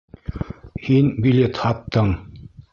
[0.87, 2.13] Һин билет һаттың!